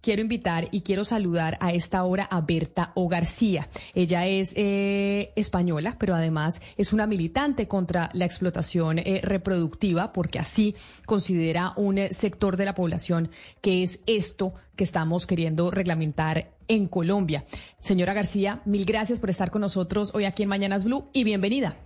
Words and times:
Quiero 0.00 0.22
invitar 0.22 0.68
y 0.70 0.82
quiero 0.82 1.04
saludar 1.04 1.58
a 1.60 1.72
esta 1.72 2.04
hora 2.04 2.22
a 2.22 2.40
Berta 2.40 2.92
O. 2.94 3.08
García. 3.08 3.68
Ella 3.94 4.26
es 4.28 4.52
eh, 4.54 5.32
española, 5.34 5.96
pero 5.98 6.14
además 6.14 6.62
es 6.76 6.92
una 6.92 7.08
militante 7.08 7.66
contra 7.66 8.08
la 8.12 8.24
explotación 8.24 9.00
eh, 9.00 9.20
reproductiva, 9.24 10.12
porque 10.12 10.38
así 10.38 10.76
considera 11.04 11.72
un 11.74 11.98
eh, 11.98 12.12
sector 12.12 12.56
de 12.56 12.66
la 12.66 12.76
población 12.76 13.30
que 13.60 13.82
es 13.82 13.98
esto 14.06 14.54
que 14.76 14.84
estamos 14.84 15.26
queriendo 15.26 15.72
reglamentar 15.72 16.52
en 16.68 16.86
Colombia. 16.86 17.44
Señora 17.80 18.14
García, 18.14 18.62
mil 18.66 18.84
gracias 18.84 19.18
por 19.18 19.30
estar 19.30 19.50
con 19.50 19.62
nosotros 19.62 20.12
hoy 20.14 20.26
aquí 20.26 20.44
en 20.44 20.48
Mañanas 20.48 20.84
Blue 20.84 21.08
y 21.12 21.24
bienvenida. 21.24 21.76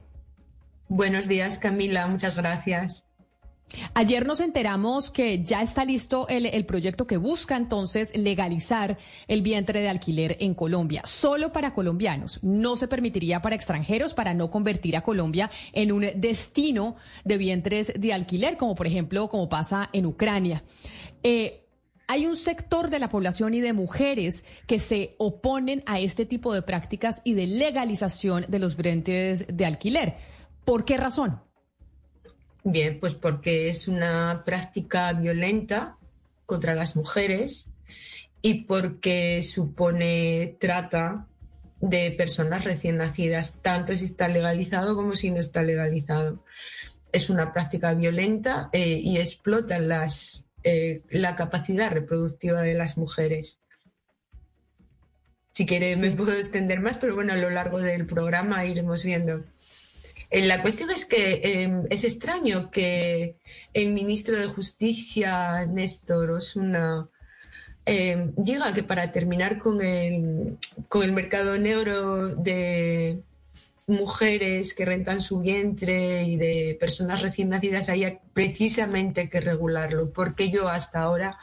Buenos 0.89 1.29
días, 1.29 1.59
Camila. 1.59 2.07
Muchas 2.09 2.37
gracias. 2.37 3.07
Ayer 3.95 4.27
nos 4.27 4.41
enteramos 4.41 5.11
que 5.11 5.43
ya 5.43 5.63
está 5.63 5.85
listo 5.85 6.29
el, 6.29 6.47
el, 6.47 6.65
proyecto 6.65 7.07
que 7.07 7.17
busca 7.17 7.57
entonces 7.57 8.17
legalizar 8.17 8.99
el 9.29 9.43
vientre 9.43 9.81
de 9.81 9.89
alquiler 9.89 10.37
en 10.41 10.55
Colombia, 10.55 11.03
solo 11.05 11.53
para 11.53 11.75
colombianos. 11.75 12.39
No 12.43 12.77
se 12.77 12.89
permitiría 12.89 13.43
para 13.43 13.57
extranjeros 13.57 14.15
para 14.15 14.35
no 14.35 14.51
convertir 14.51 14.97
a 14.97 15.03
Colombia 15.03 15.51
en 15.73 15.93
un 15.93 16.07
destino 16.17 16.97
de 17.25 17.39
vientres 17.39 17.93
de 17.97 18.13
alquiler, 18.13 18.57
como 18.57 18.75
por 18.75 18.87
ejemplo, 18.87 19.29
como 19.29 19.49
pasa 19.49 19.91
en 19.93 20.07
Ucrania. 20.07 20.63
Eh, 21.23 21.63
hay 22.09 22.27
un 22.27 22.37
sector 22.37 22.91
de 22.91 22.99
la 22.99 23.09
población 23.09 23.55
y 23.55 23.61
de 23.61 23.73
mujeres 23.73 24.45
que 24.67 24.79
se 24.79 25.15
oponen 25.19 25.83
a 25.87 26.01
este 26.01 26.27
tipo 26.27 26.53
de 26.53 26.63
prácticas 26.63 27.23
y 27.25 27.35
de 27.35 27.47
legalización 27.47 28.45
de 28.49 28.59
los 28.59 28.77
vientres 28.77 29.47
de 29.49 29.65
alquiler. 29.65 30.17
¿Por 30.65 30.85
qué 30.85 30.99
razón? 30.99 31.41
Bien, 32.65 33.01
pues 33.01 33.15
porque 33.15 33.69
es 33.69 33.89
una 33.89 34.43
práctica 34.45 35.13
violenta 35.13 35.97
contra 36.47 36.75
las 36.75 36.97
mujeres 36.97 37.69
y 38.41 38.65
porque 38.65 39.43
supone 39.43 40.57
trata 40.61 41.27
de 41.81 42.13
personas 42.13 42.65
recién 42.65 42.99
nacidas, 42.99 43.57
tanto 43.61 43.97
si 43.97 44.05
está 44.05 44.29
legalizado 44.29 44.95
como 44.95 45.17
si 45.17 45.31
no 45.31 45.41
está 45.41 45.63
legalizado. 45.63 46.45
Es 47.11 47.29
una 47.29 47.53
práctica 47.53 47.93
violenta 47.95 48.71
eh, 48.73 49.01
y 49.03 49.19
explota 49.19 49.79
las, 49.81 50.47
eh, 50.63 51.03
la 51.11 51.35
capacidad 51.35 51.91
reproductiva 51.91 52.63
de 52.63 52.75
las 52.75 52.97
mujeres. 52.97 53.59
Si 55.53 55.67
quiere, 55.67 55.95
sí. 55.97 56.01
me 56.01 56.13
puedo 56.13 56.33
extender 56.33 56.81
más, 56.81 56.97
pero 56.99 57.15
bueno, 57.17 57.33
a 57.33 57.37
lo 57.37 57.51
largo 57.51 57.81
del 57.81 58.07
programa 58.07 58.65
iremos 58.65 59.05
viendo. 59.05 59.45
La 60.33 60.63
cuestión 60.63 60.91
es 60.91 61.05
que 61.05 61.41
eh, 61.45 61.83
es 61.91 62.05
extraño 62.05 62.71
que 62.71 63.37
el 63.75 63.93
ministro 63.93 64.39
de 64.39 64.47
Justicia, 64.47 65.67
Néstor 65.67 66.31
Osuna, 66.31 67.07
eh, 67.85 68.31
diga 68.37 68.73
que 68.73 68.83
para 68.83 69.13
terminar 69.13 69.59
con 69.59 69.83
el, 69.83 70.57
con 70.89 71.03
el 71.03 71.13
mercado 71.13 71.59
negro 71.59 72.35
de 72.35 73.21
mujeres 73.87 74.73
que 74.75 74.85
rentan 74.87 75.21
su 75.21 75.41
vientre 75.41 76.23
y 76.23 76.37
de 76.37 76.79
personas 76.81 77.21
recién 77.21 77.51
nacidas 77.51 77.89
haya 77.89 78.19
precisamente 78.33 79.29
que 79.29 79.41
regularlo, 79.41 80.11
porque 80.11 80.51
yo 80.51 80.69
hasta 80.69 81.01
ahora 81.01 81.39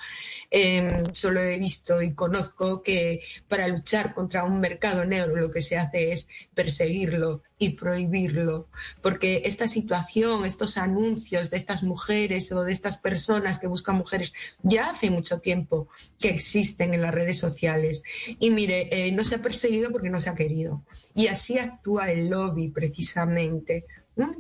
eh, 0.51 1.03
solo 1.13 1.41
he 1.41 1.57
visto 1.59 2.01
y 2.01 2.13
conozco 2.13 2.81
que 2.81 3.22
para 3.47 3.67
luchar 3.67 4.13
contra 4.13 4.44
un 4.44 4.59
mercado 4.59 5.05
negro 5.05 5.35
lo 5.35 5.51
que 5.51 5.61
se 5.61 5.78
hace 5.78 6.11
es 6.11 6.28
perseguirlo 6.55 7.44
y 7.59 7.72
prohibirlo, 7.72 8.67
porque 9.01 9.44
esta 9.45 9.67
situación, 9.67 10.45
estos 10.45 10.78
anuncios 10.78 11.49
de 11.49 11.57
estas 11.57 11.83
mujeres 11.83 12.51
o 12.51 12.63
de 12.63 12.72
estas 12.72 12.97
personas 12.97 13.59
que 13.59 13.67
buscan 13.67 13.97
mujeres 13.97 14.33
ya 14.63 14.89
hace 14.89 15.11
mucho 15.11 15.39
tiempo 15.39 15.89
que 16.19 16.29
existen 16.29 16.94
en 16.94 17.01
las 17.01 17.13
redes 17.13 17.38
sociales. 17.38 18.03
Y 18.39 18.49
mire, 18.51 18.88
eh, 18.91 19.11
no 19.11 19.23
se 19.23 19.35
ha 19.35 19.41
perseguido 19.41 19.91
porque 19.91 20.09
no 20.09 20.22
se 20.22 20.29
ha 20.29 20.35
querido. 20.35 20.83
Y 21.13 21.28
así 21.28 21.59
actúa 21.59 22.11
el 22.11 22.29
lobby 22.29 22.69
precisamente. 22.69 23.85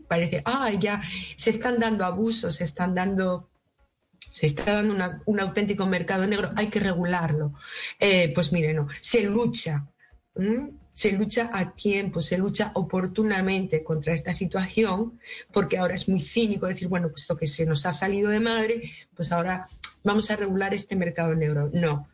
Parece, 0.07 0.41
ah, 0.45 0.71
ya 0.71 1.01
se 1.35 1.49
están 1.49 1.79
dando 1.79 2.05
abusos, 2.05 2.55
se 2.55 2.63
están 2.63 2.93
dando 2.95 3.49
se 4.29 4.45
está 4.45 4.73
dando 4.73 5.21
un 5.25 5.39
auténtico 5.39 5.85
mercado 5.85 6.27
negro, 6.27 6.51
hay 6.55 6.67
que 6.67 6.79
regularlo. 6.79 7.53
Eh, 7.99 8.31
pues 8.33 8.51
mire, 8.51 8.73
no, 8.73 8.87
se 9.01 9.23
lucha, 9.23 9.87
se 10.93 11.11
lucha 11.13 11.49
a 11.53 11.73
tiempo, 11.73 12.21
se 12.21 12.37
lucha 12.37 12.71
oportunamente 12.75 13.83
contra 13.83 14.13
esta 14.13 14.33
situación, 14.33 15.19
porque 15.51 15.77
ahora 15.77 15.95
es 15.95 16.07
muy 16.07 16.19
cínico 16.19 16.67
decir, 16.67 16.87
bueno, 16.87 17.09
puesto 17.09 17.37
que 17.37 17.47
se 17.47 17.65
nos 17.65 17.85
ha 17.85 17.93
salido 17.93 18.29
de 18.29 18.39
madre, 18.39 18.91
pues 19.15 19.31
ahora 19.31 19.65
vamos 20.03 20.29
a 20.29 20.35
regular 20.35 20.73
este 20.73 20.95
mercado 20.95 21.33
negro. 21.33 21.69
No, 21.73 22.07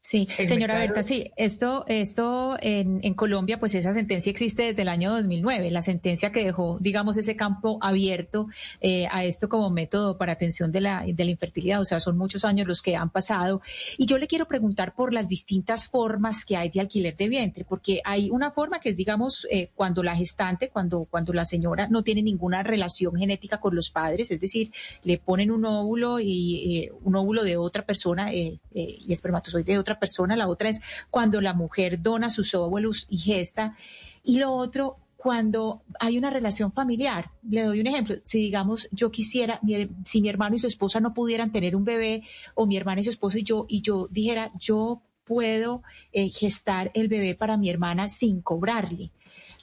Sí, 0.00 0.28
el 0.38 0.46
señora 0.46 0.74
mercado... 0.74 0.94
Berta, 0.94 1.02
sí, 1.02 1.32
esto, 1.36 1.84
esto 1.88 2.56
en, 2.60 3.00
en, 3.02 3.14
Colombia, 3.14 3.58
pues 3.58 3.74
esa 3.74 3.92
sentencia 3.92 4.30
existe 4.30 4.62
desde 4.62 4.82
el 4.82 4.88
año 4.88 5.10
2009, 5.10 5.72
la 5.72 5.82
sentencia 5.82 6.30
que 6.30 6.44
dejó, 6.44 6.78
digamos, 6.80 7.16
ese 7.16 7.34
campo 7.34 7.78
abierto 7.82 8.46
eh, 8.80 9.08
a 9.10 9.24
esto 9.24 9.48
como 9.48 9.70
método 9.70 10.16
para 10.16 10.32
atención 10.32 10.70
de 10.70 10.82
la, 10.82 11.02
de 11.04 11.24
la 11.24 11.30
infertilidad, 11.32 11.80
o 11.80 11.84
sea, 11.84 11.98
son 11.98 12.16
muchos 12.16 12.44
años 12.44 12.68
los 12.68 12.80
que 12.80 12.94
han 12.94 13.10
pasado. 13.10 13.60
Y 13.98 14.06
yo 14.06 14.18
le 14.18 14.28
quiero 14.28 14.46
preguntar 14.46 14.94
por 14.94 15.12
las 15.12 15.28
distintas 15.28 15.88
formas 15.88 16.44
que 16.44 16.56
hay 16.56 16.70
de 16.70 16.80
alquiler 16.80 17.16
de 17.16 17.28
vientre, 17.28 17.64
porque 17.64 18.00
hay 18.04 18.30
una 18.30 18.52
forma 18.52 18.78
que 18.78 18.90
es, 18.90 18.96
digamos, 18.96 19.48
eh, 19.50 19.70
cuando 19.74 20.04
la 20.04 20.14
gestante, 20.14 20.68
cuando, 20.68 21.06
cuando 21.10 21.32
la 21.32 21.44
señora 21.44 21.88
no 21.88 22.04
tiene 22.04 22.22
ninguna 22.22 22.62
relación 22.62 23.16
genética 23.16 23.58
con 23.58 23.74
los 23.74 23.90
padres, 23.90 24.30
es 24.30 24.40
decir, 24.40 24.72
le 25.02 25.18
ponen 25.18 25.50
un 25.50 25.64
óvulo 25.64 26.20
y 26.20 26.84
eh, 26.84 26.92
un 27.02 27.16
óvulo 27.16 27.42
de 27.42 27.56
otra 27.56 27.84
persona 27.84 28.32
y 28.32 28.60
espermatozoide 29.08 29.72
de 29.72 29.78
otra 29.78 29.87
persona, 29.96 30.36
la 30.36 30.48
otra 30.48 30.68
es 30.68 30.80
cuando 31.10 31.40
la 31.40 31.54
mujer 31.54 32.02
dona 32.02 32.30
sus 32.30 32.54
óvulos 32.54 33.06
y 33.08 33.18
gesta, 33.18 33.76
y 34.22 34.38
lo 34.38 34.52
otro 34.52 34.98
cuando 35.18 35.82
hay 35.98 36.16
una 36.16 36.30
relación 36.30 36.72
familiar. 36.72 37.32
Le 37.50 37.64
doy 37.64 37.80
un 37.80 37.88
ejemplo. 37.88 38.14
Si 38.22 38.38
digamos 38.38 38.88
yo 38.92 39.10
quisiera, 39.10 39.60
si 40.04 40.22
mi 40.22 40.28
hermano 40.28 40.54
y 40.54 40.60
su 40.60 40.68
esposa 40.68 41.00
no 41.00 41.12
pudieran 41.12 41.50
tener 41.50 41.74
un 41.74 41.84
bebé, 41.84 42.22
o 42.54 42.66
mi 42.66 42.76
hermana 42.76 43.00
y 43.00 43.04
su 43.04 43.10
esposa 43.10 43.38
y 43.38 43.42
yo, 43.42 43.66
y 43.68 43.82
yo 43.82 44.06
dijera, 44.10 44.52
yo 44.58 45.02
puedo 45.24 45.82
eh, 46.12 46.30
gestar 46.30 46.90
el 46.94 47.08
bebé 47.08 47.34
para 47.34 47.56
mi 47.56 47.68
hermana 47.68 48.08
sin 48.08 48.40
cobrarle. 48.40 49.10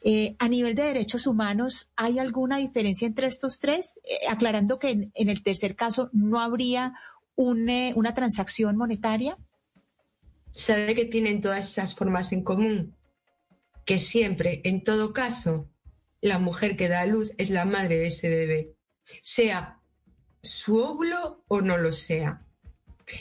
Eh, 0.03 0.35
a 0.37 0.47
nivel 0.47 0.75
de 0.75 0.83
derechos 0.83 1.25
humanos, 1.25 1.89
¿hay 1.95 2.19
alguna 2.19 2.57
diferencia 2.57 3.07
entre 3.07 3.27
estos 3.27 3.59
tres? 3.59 3.99
Eh, 4.03 4.27
aclarando 4.29 4.77
que 4.77 5.09
en, 5.13 5.29
el 5.29 5.41
tercer 5.41 5.75
caso 5.75 6.09
no 6.11 6.41
habría 6.41 6.93
un, 7.35 7.67
una 7.95 8.13
transacción 8.13 8.77
monetaria 8.77 9.37
sabe 10.55 10.95
que 10.95 11.03
tienen 11.03 11.41
todas 11.41 11.69
esas 11.69 11.93
formas 11.93 12.31
en 12.31 12.41
común, 12.41 12.95
que 13.83 13.97
siempre, 13.97 14.61
en 14.63 14.85
todo 14.85 15.11
caso, 15.11 15.69
la 16.21 16.39
mujer 16.39 16.77
que 16.77 16.87
da 16.87 17.01
a 17.01 17.05
luz 17.05 17.33
es 17.37 17.49
la 17.49 17.65
madre 17.65 17.97
de 17.97 18.07
ese 18.07 18.29
bebé, 18.29 18.73
sea 19.21 19.81
su 20.41 20.77
óvulo 20.77 21.43
o 21.49 21.59
no 21.59 21.77
lo 21.77 21.91
sea. 21.91 22.41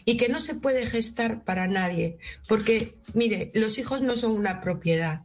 Y 0.05 0.17
que 0.17 0.29
no 0.29 0.41
se 0.41 0.55
puede 0.55 0.87
gestar 0.87 1.43
para 1.45 1.67
nadie, 1.67 2.19
porque, 2.49 2.95
mire, 3.15 3.51
los 3.53 3.79
hijos 3.79 4.01
no 4.01 4.17
son 4.17 4.31
una 4.31 4.61
propiedad, 4.61 5.25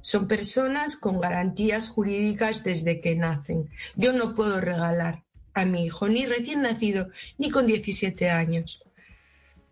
son 0.00 0.26
personas 0.26 0.96
con 0.96 1.20
garantías 1.20 1.88
jurídicas 1.88 2.64
desde 2.64 3.00
que 3.00 3.14
nacen. 3.14 3.70
Yo 3.94 4.12
no 4.12 4.34
puedo 4.34 4.60
regalar 4.60 5.22
a 5.54 5.64
mi 5.64 5.86
hijo 5.86 6.08
ni 6.08 6.26
recién 6.26 6.62
nacido 6.62 7.08
ni 7.38 7.50
con 7.50 7.68
17 7.68 8.28
años 8.30 8.82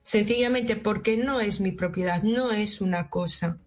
sencillamente 0.09 0.75
porque 0.75 1.19
no 1.19 1.39
es 1.39 1.61
mi 1.61 1.71
propiedad, 1.71 2.23
no 2.23 2.51
es 2.51 2.81
una 2.81 3.11
cosa. 3.11 3.59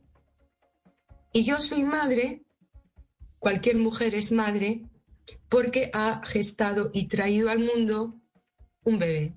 Y 1.32 1.44
yo 1.44 1.60
soy 1.60 1.84
madre, 1.84 2.42
cualquier 3.38 3.78
mujer 3.78 4.16
es 4.16 4.32
madre, 4.32 4.90
porque 5.50 5.92
ha 5.94 6.20
gestado 6.26 6.90
y 6.96 7.06
traído 7.06 7.52
al 7.52 7.60
mundo 7.60 8.20
un 8.84 8.98
bebé. 8.98 9.36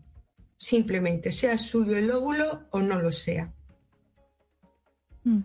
Simplemente, 0.57 1.31
sea 1.31 1.59
suyo 1.59 1.95
el 1.99 2.11
óvulo 2.11 2.69
o 2.71 2.81
no 2.81 2.99
lo 2.99 3.13
sea. 3.13 3.53
Mm. 5.25 5.41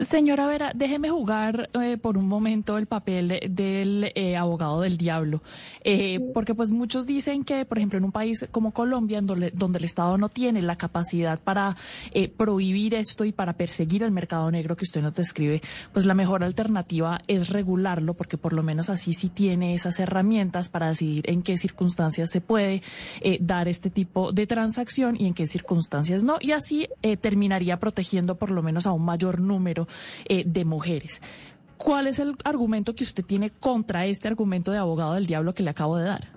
Señora 0.00 0.46
Vera, 0.46 0.72
déjeme 0.74 1.10
jugar 1.10 1.68
eh, 1.74 1.96
por 1.96 2.16
un 2.16 2.26
momento 2.26 2.78
el 2.78 2.86
papel 2.86 3.38
del 3.50 4.10
eh, 4.14 4.36
abogado 4.36 4.80
del 4.80 4.96
diablo, 4.96 5.42
eh, 5.84 6.18
porque 6.32 6.54
pues 6.54 6.70
muchos 6.70 7.06
dicen 7.06 7.44
que, 7.44 7.64
por 7.66 7.78
ejemplo, 7.78 7.98
en 7.98 8.04
un 8.04 8.10
país 8.10 8.46
como 8.50 8.72
Colombia, 8.72 9.20
donde, 9.20 9.50
donde 9.50 9.78
el 9.78 9.84
Estado 9.84 10.16
no 10.18 10.28
tiene 10.28 10.62
la 10.62 10.76
capacidad 10.76 11.38
para 11.38 11.76
prohibir 12.36 12.94
esto 12.94 13.24
y 13.24 13.32
para 13.32 13.52
perseguir 13.52 14.02
el 14.02 14.10
mercado 14.10 14.50
negro 14.50 14.76
que 14.76 14.84
usted 14.84 15.02
nos 15.02 15.14
describe, 15.14 15.60
pues 15.92 16.06
la 16.06 16.14
mejor 16.14 16.42
alternativa 16.42 17.20
es 17.28 17.50
regularlo, 17.50 18.14
porque 18.14 18.38
por 18.38 18.54
lo 18.54 18.62
menos 18.62 18.90
así 18.90 19.12
sí 19.12 19.28
tiene 19.28 19.74
esas 19.74 20.00
herramientas 20.00 20.68
para 20.68 20.88
decidir 20.88 21.28
en 21.28 21.42
qué 21.42 21.56
circunstancias 21.56 22.30
se 22.30 22.40
puede 22.40 22.82
dar 23.40 23.68
este 23.68 23.90
tipo 23.90 24.32
de 24.32 24.46
transacción 24.46 25.16
y 25.18 25.26
en 25.26 25.34
qué 25.34 25.46
circunstancias 25.46 26.24
no, 26.24 26.38
y 26.40 26.52
así 26.52 26.88
terminaría 27.20 27.78
protegiendo 27.78 28.36
por 28.36 28.50
lo 28.50 28.62
menos 28.62 28.86
a 28.86 28.92
un 28.92 29.04
mayor 29.04 29.40
número 29.40 29.81
eh, 30.26 30.44
de 30.46 30.64
mujeres. 30.64 31.20
¿Cuál 31.82 32.06
es 32.06 32.20
el 32.20 32.36
argumento 32.44 32.94
que 32.94 33.02
usted 33.02 33.24
tiene 33.24 33.50
contra 33.50 34.06
este 34.06 34.28
argumento 34.28 34.70
de 34.70 34.78
abogado 34.78 35.14
del 35.14 35.26
diablo 35.26 35.52
que 35.52 35.64
le 35.64 35.70
acabo 35.70 35.96
de 35.96 36.04
dar? 36.04 36.28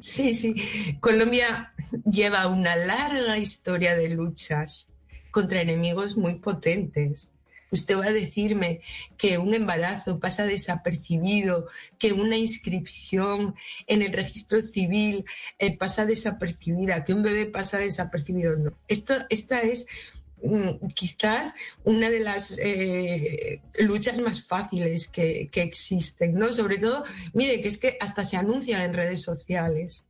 Sí, 0.00 0.32
sí. 0.32 0.54
Colombia 1.00 1.74
lleva 2.10 2.46
una 2.46 2.74
larga 2.76 3.36
historia 3.36 3.94
de 3.94 4.08
luchas 4.08 4.88
contra 5.30 5.60
enemigos 5.60 6.16
muy 6.16 6.36
potentes. 6.36 7.28
Usted 7.70 7.98
va 7.98 8.06
a 8.06 8.12
decirme 8.12 8.80
que 9.18 9.36
un 9.36 9.52
embarazo 9.52 10.20
pasa 10.20 10.46
desapercibido, 10.46 11.68
que 11.98 12.12
una 12.12 12.38
inscripción 12.38 13.54
en 13.86 14.00
el 14.00 14.12
registro 14.12 14.62
civil 14.62 15.24
eh, 15.58 15.76
pasa 15.76 16.06
desapercibida, 16.06 17.04
que 17.04 17.12
un 17.12 17.22
bebé 17.22 17.44
pasa 17.44 17.76
desapercibido. 17.78 18.56
No. 18.56 18.72
Esto, 18.88 19.14
esta 19.28 19.60
es 19.60 19.86
quizás 20.94 21.54
una 21.84 22.10
de 22.10 22.20
las 22.20 22.58
eh, 22.58 23.60
luchas 23.78 24.20
más 24.20 24.46
fáciles 24.46 25.08
que, 25.08 25.50
existen, 25.54 26.34
¿no? 26.34 26.52
Sobre 26.52 26.78
todo, 26.78 27.04
mire, 27.32 27.60
que 27.62 27.68
es 27.68 27.78
que 27.78 27.96
hasta 28.00 28.24
se 28.24 28.36
anuncia 28.36 28.84
en 28.84 28.94
redes 28.94 29.22
sociales. 29.22 30.06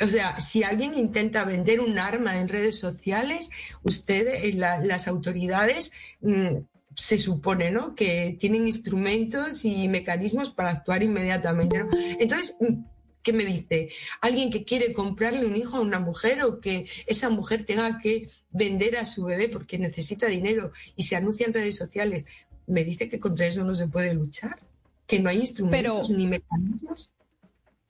O 0.00 0.06
sea, 0.06 0.38
si 0.38 0.62
alguien 0.62 0.94
intenta 0.94 1.44
vender 1.44 1.80
un 1.80 1.98
arma 1.98 2.38
en 2.38 2.48
redes 2.48 2.78
sociales, 2.78 3.50
ustedes, 3.82 4.44
eh, 4.44 4.52
las 4.54 5.08
autoridades, 5.08 5.92
mm, 6.20 6.56
se 6.94 7.18
supone, 7.18 7.70
¿no? 7.70 7.94
Que 7.94 8.36
tienen 8.40 8.66
instrumentos 8.66 9.64
y 9.64 9.88
mecanismos 9.88 10.50
para 10.50 10.70
actuar 10.70 11.02
inmediatamente. 11.02 11.84
Entonces, 12.18 12.56
mm, 12.60 12.84
¿qué 13.26 13.32
me 13.32 13.44
dice? 13.44 13.88
Alguien 14.20 14.50
que 14.52 14.62
quiere 14.62 14.92
comprarle 14.92 15.44
un 15.44 15.56
hijo 15.56 15.76
a 15.76 15.80
una 15.80 15.98
mujer 15.98 16.44
o 16.44 16.60
que 16.60 16.86
esa 17.06 17.28
mujer 17.28 17.64
tenga 17.64 17.98
que 17.98 18.28
vender 18.52 18.96
a 18.96 19.04
su 19.04 19.24
bebé 19.24 19.48
porque 19.48 19.80
necesita 19.80 20.28
dinero 20.28 20.70
y 20.94 21.02
se 21.02 21.16
anuncia 21.16 21.44
en 21.44 21.52
redes 21.52 21.74
sociales, 21.74 22.24
me 22.68 22.84
dice 22.84 23.08
que 23.08 23.18
contra 23.18 23.48
eso 23.48 23.64
no 23.64 23.74
se 23.74 23.88
puede 23.88 24.14
luchar, 24.14 24.60
que 25.08 25.18
no 25.18 25.28
hay 25.28 25.38
instrumentos 25.38 26.08
ni 26.08 26.28
mecanismos. 26.28 27.10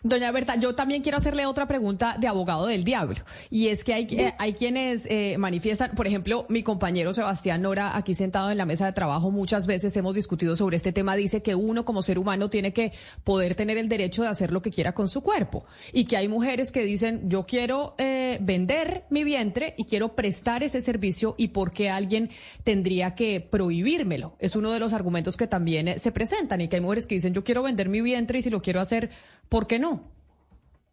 Doña 0.08 0.30
Berta, 0.30 0.56
yo 0.56 0.74
también 0.74 1.02
quiero 1.02 1.18
hacerle 1.18 1.46
otra 1.46 1.66
pregunta 1.66 2.16
de 2.18 2.28
abogado 2.28 2.66
del 2.66 2.84
diablo. 2.84 3.16
Y 3.50 3.68
es 3.68 3.82
que 3.82 3.92
hay, 3.92 4.06
eh, 4.10 4.34
hay 4.38 4.52
quienes 4.52 5.06
eh, 5.06 5.36
manifiestan, 5.38 5.92
por 5.96 6.06
ejemplo, 6.06 6.46
mi 6.48 6.62
compañero 6.62 7.12
Sebastián 7.12 7.62
Nora, 7.62 7.96
aquí 7.96 8.14
sentado 8.14 8.50
en 8.50 8.58
la 8.58 8.66
mesa 8.66 8.86
de 8.86 8.92
trabajo, 8.92 9.30
muchas 9.30 9.66
veces 9.66 9.96
hemos 9.96 10.14
discutido 10.14 10.54
sobre 10.54 10.76
este 10.76 10.92
tema, 10.92 11.16
dice 11.16 11.42
que 11.42 11.54
uno 11.54 11.84
como 11.84 12.02
ser 12.02 12.18
humano 12.18 12.50
tiene 12.50 12.72
que 12.72 12.92
poder 13.24 13.54
tener 13.56 13.78
el 13.78 13.88
derecho 13.88 14.22
de 14.22 14.28
hacer 14.28 14.52
lo 14.52 14.62
que 14.62 14.70
quiera 14.70 14.92
con 14.92 15.08
su 15.08 15.22
cuerpo. 15.22 15.64
Y 15.92 16.04
que 16.04 16.16
hay 16.16 16.28
mujeres 16.28 16.70
que 16.70 16.84
dicen, 16.84 17.28
yo 17.28 17.44
quiero 17.44 17.94
eh, 17.98 18.38
vender 18.40 19.04
mi 19.10 19.24
vientre 19.24 19.74
y 19.76 19.84
quiero 19.84 20.14
prestar 20.14 20.62
ese 20.62 20.80
servicio 20.80 21.34
y 21.36 21.48
por 21.48 21.72
qué 21.72 21.90
alguien 21.90 22.30
tendría 22.62 23.14
que 23.14 23.40
prohibírmelo. 23.40 24.36
Es 24.38 24.56
uno 24.56 24.70
de 24.72 24.78
los 24.78 24.92
argumentos 24.92 25.36
que 25.36 25.46
también 25.46 25.98
se 25.98 26.12
presentan 26.12 26.60
y 26.60 26.68
que 26.68 26.76
hay 26.76 26.82
mujeres 26.82 27.06
que 27.06 27.16
dicen, 27.16 27.34
yo 27.34 27.42
quiero 27.42 27.62
vender 27.62 27.88
mi 27.88 28.00
vientre 28.00 28.38
y 28.38 28.42
si 28.42 28.50
lo 28.50 28.62
quiero 28.62 28.80
hacer, 28.80 29.10
¿por 29.48 29.66
qué 29.66 29.78
no? 29.78 29.95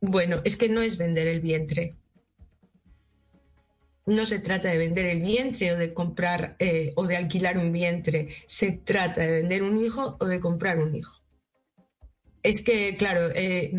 Bueno, 0.06 0.42
es 0.44 0.58
que 0.58 0.68
no 0.68 0.82
es 0.82 0.98
vender 0.98 1.30
el 1.30 1.40
vientre. 1.40 1.96
No 4.06 4.26
se 4.26 4.40
trata 4.40 4.68
de 4.68 4.78
vender 4.78 5.06
el 5.06 5.22
vientre 5.22 5.72
o 5.72 5.78
de 5.78 5.94
comprar 5.94 6.58
eh, 6.60 6.92
o 6.98 7.08
de 7.08 7.16
alquilar 7.16 7.58
un 7.58 7.72
vientre. 7.72 8.28
Se 8.46 8.74
trata 8.74 9.22
de 9.22 9.32
vender 9.32 9.64
un 9.64 9.78
hijo 9.78 10.18
o 10.20 10.26
de 10.26 10.42
comprar 10.42 10.80
un 10.80 10.94
hijo. 10.94 11.22
Es 12.44 12.62
que, 12.62 12.98
claro, 12.98 13.30
eh, 13.34 13.74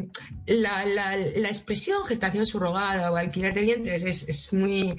la, 0.46 1.14
expresión 1.46 2.06
gestación 2.06 2.46
subrogada 2.46 3.12
o 3.12 3.16
alquiler 3.16 3.52
de 3.52 3.60
vientres 3.60 4.02
es, 4.02 4.50
muy 4.54 4.98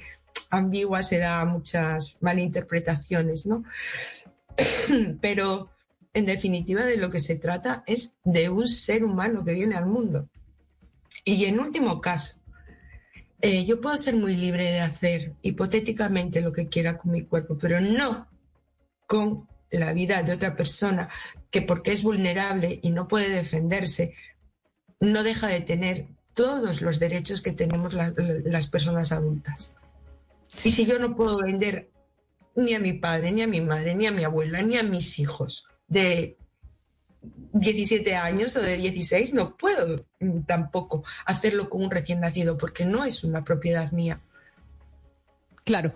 ambigua, 0.51 1.01
se 1.01 1.17
da 1.17 1.43
muchas 1.45 2.19
malinterpretaciones, 2.21 3.47
¿no? 3.47 3.63
Pero, 5.21 5.71
en 6.13 6.27
definitiva, 6.27 6.85
de 6.85 6.97
lo 6.97 7.09
que 7.09 7.19
se 7.19 7.33
trata 7.33 7.83
es 7.87 8.13
de 8.23 8.49
un 8.49 8.67
ser 8.67 9.03
humano 9.03 9.43
que 9.43 9.53
viene 9.53 9.75
al 9.75 9.87
mundo 9.87 10.29
y 11.25 11.45
en 11.45 11.59
último 11.59 11.99
caso, 11.99 12.39
eh, 13.41 13.65
yo 13.65 13.81
puedo 13.81 13.97
ser 13.97 14.15
muy 14.15 14.35
libre 14.35 14.71
de 14.71 14.79
hacer 14.79 15.33
hipotéticamente 15.41 16.41
lo 16.41 16.53
que 16.53 16.69
quiera 16.69 16.97
con 16.97 17.11
mi 17.11 17.23
cuerpo, 17.23 17.57
pero 17.57 17.81
no 17.81 18.27
con 19.07 19.47
la 19.71 19.91
vida 19.91 20.21
de 20.23 20.33
otra 20.33 20.55
persona 20.55 21.09
que 21.51 21.61
porque 21.61 21.91
es 21.91 22.03
vulnerable 22.03 22.79
y 22.81 22.91
no 22.91 23.07
puede 23.07 23.29
defenderse, 23.29 24.13
no 24.99 25.23
deja 25.23 25.47
de 25.47 25.61
tener 25.61 26.07
todos 26.33 26.81
los 26.81 26.99
derechos 26.99 27.41
que 27.41 27.51
tenemos 27.51 27.93
las 27.93 28.67
personas 28.67 29.11
adultas. 29.11 29.73
Y 30.63 30.71
si 30.71 30.85
yo 30.85 30.99
no 30.99 31.15
puedo 31.15 31.39
vender 31.39 31.89
ni 32.55 32.73
a 32.73 32.79
mi 32.79 32.93
padre, 32.93 33.31
ni 33.31 33.41
a 33.41 33.47
mi 33.47 33.61
madre, 33.61 33.95
ni 33.95 34.05
a 34.05 34.11
mi 34.11 34.23
abuela, 34.23 34.61
ni 34.61 34.77
a 34.77 34.83
mis 34.83 35.19
hijos 35.19 35.65
de 35.87 36.37
17 37.53 38.15
años 38.15 38.55
o 38.55 38.61
de 38.61 38.77
16, 38.77 39.33
no 39.33 39.55
puedo 39.55 40.05
tampoco 40.45 41.03
hacerlo 41.25 41.69
con 41.69 41.83
un 41.83 41.91
recién 41.91 42.19
nacido 42.19 42.57
porque 42.57 42.85
no 42.85 43.03
es 43.03 43.23
una 43.23 43.43
propiedad 43.43 43.91
mía. 43.91 44.19
Claro. 45.63 45.93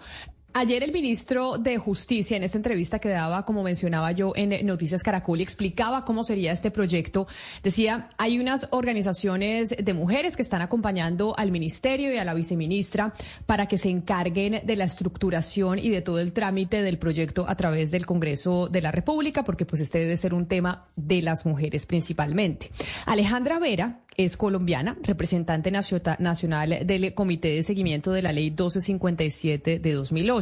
Ayer 0.51 0.81
el 0.81 0.92
ministro 0.92 1.60
de 1.60 1.78
Justicia, 1.78 2.36
en 2.36 2.42
esta 2.42 2.57
entrevista 2.57 2.98
que 2.98 3.10
daba, 3.10 3.46
como 3.46 3.62
mencionaba 3.62 4.12
yo 4.13 4.34
en 4.36 4.66
Noticias 4.66 5.04
Caracol, 5.04 5.42
explicaba 5.42 6.04
cómo 6.06 6.24
sería 6.24 6.51
este 6.51 6.72
proyecto. 6.72 7.28
Decía, 7.62 8.10
hay 8.18 8.40
unas 8.40 8.68
organizaciones 8.72 9.75
de 9.78 9.94
mujeres 9.94 10.36
que 10.36 10.42
están 10.42 10.63
acompañando 10.63 11.36
al 11.38 11.51
ministerio 11.51 12.12
y 12.12 12.18
a 12.18 12.24
la 12.24 12.34
viceministra 12.34 13.13
para 13.46 13.68
que 13.68 13.78
se 13.78 13.90
encarguen 13.90 14.62
de 14.66 14.75
la 14.75 14.86
estructuración 14.86 15.78
y 15.78 15.90
de 15.90 16.01
todo 16.01 16.19
el 16.19 16.34
trámite 16.34 16.81
del 16.81 16.98
proyecto 16.98 17.45
a 17.48 17.56
través 17.56 17.92
del 17.92 18.07
Congreso 18.07 18.69
de 18.69 18.81
la 18.81 18.92
República, 18.92 19.44
porque 19.44 19.68
pues 19.68 19.84
este 19.84 20.00
debe 20.00 20.18
ser 20.18 20.34
un 20.34 20.48
tema 20.48 20.88
de 20.95 21.22
las 21.22 21.45
mujeres 21.45 21.86
principalmente. 21.86 22.72
Alejandra 23.06 23.60
Vera, 23.60 24.00
es 24.25 24.36
colombiana, 24.36 24.98
representante 25.04 25.72
nacional 25.72 26.80
del 26.86 27.13
Comité 27.13 27.56
de 27.56 27.63
Seguimiento 27.63 28.12
de 28.12 28.22
la 28.22 28.34
Ley 28.34 28.50
1257 28.50 29.80
de 29.80 29.94
2008, 29.94 30.38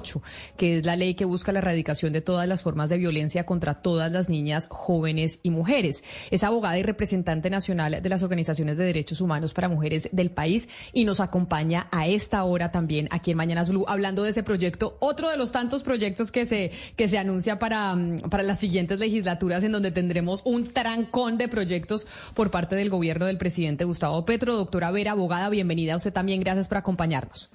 que 0.58 0.78
es 0.78 0.86
la 0.86 0.96
ley 0.96 1.14
que 1.14 1.26
busca 1.26 1.52
la 1.52 1.60
erradicación 1.60 2.14
de 2.14 2.22
todas 2.22 2.48
las 2.48 2.62
formas 2.62 2.90
de 2.90 2.98
violencia 2.98 3.46
contra 3.46 3.76
todas 3.76 4.12
las 4.12 4.30
niñas, 4.30 4.68
jóvenes 4.70 5.40
y 5.44 5.50
mujeres. 5.50 6.04
Es 6.32 6.44
abogada 6.44 6.78
y 6.78 6.84
representante 6.84 7.50
nacional 7.50 8.02
de 8.02 8.10
las 8.10 8.24
organizaciones 8.24 8.78
de 8.78 8.86
derechos 8.86 9.22
humanos 9.22 9.54
para 9.54 9.70
mujeres 9.70 10.10
del 10.12 10.32
país 10.32 10.70
y 10.94 11.06
nos 11.06 11.20
acompaña 11.20 11.88
a 11.92 12.08
esta 12.08 12.44
hora 12.44 12.72
también 12.72 13.08
aquí 13.12 13.32
en 13.32 13.38
Mañanas 13.38 13.70
Blue 13.70 13.86
hablando 13.88 14.24
de 14.24 14.32
ese 14.32 14.44
proyecto, 14.44 14.98
otro 15.00 15.30
de 15.30 15.38
los 15.38 15.52
tantos 15.52 15.84
proyectos 15.84 16.32
que 16.32 16.46
se, 16.46 16.72
que 16.96 17.08
se 17.08 17.18
anuncia 17.18 17.60
para, 17.60 17.96
mm, 17.96 18.30
para 18.30 18.44
las 18.44 18.60
siguientes 18.60 19.00
legislaturas 19.00 19.64
en 19.64 19.72
donde 19.72 19.92
tendremos 19.92 20.42
un 20.46 20.66
trancón 20.66 21.38
de 21.38 21.48
proyectos 21.48 22.08
por 22.34 22.52
parte 22.52 22.76
del 22.76 22.90
gobierno 22.90 23.26
del 23.26 23.38
presidente 23.38 23.86
Gustavo 23.86 24.26
Petro. 24.26 24.56
Doctora 24.56 24.92
Vera, 24.92 25.12
abogada, 25.12 25.50
bienvenida 25.50 25.94
a 25.94 25.98
usted 25.98 26.14
también. 26.14 26.42
Gracias 26.42 26.68
por 26.68 26.78
acompañarnos. 26.78 27.50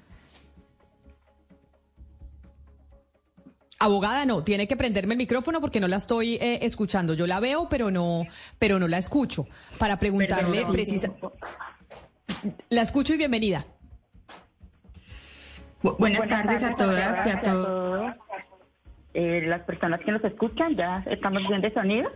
Abogada, 3.83 4.25
no, 4.27 4.45
tiene 4.45 4.69
que 4.69 4.77
prenderme 4.77 5.15
el 5.15 5.19
micrófono 5.19 5.61
porque 5.61 5.81
no 5.81 5.89
la 5.89 5.97
estoy 5.97 6.37
eh, 6.37 6.61
escuchando. 6.63 7.15
Yo 7.15 7.27
la 7.27 7.41
veo, 7.41 7.69
pero 7.69 7.91
no, 7.91 8.25
pero 8.61 8.79
no 8.79 8.87
la 8.87 8.99
escucho. 8.99 9.49
Para 9.77 9.99
preguntarle 9.99 10.65
precisa. 10.71 11.13
La 12.69 12.83
escucho 12.83 13.15
y 13.15 13.17
bienvenida. 13.17 13.67
buenas, 15.83 16.29
tardes, 16.29 16.63
a 16.63 16.77
todas 16.77 17.27
y 17.27 17.31
a 17.31 17.43
todos. 17.43 18.15
Eh, 19.15 19.43
las 19.49 19.63
personas 19.63 19.99
que 19.99 20.13
nos 20.13 20.23
escuchan, 20.23 20.77
ya 20.77 21.03
estamos 21.07 21.43
bien 21.49 21.61
de 21.61 21.75
sonido. 21.75 22.09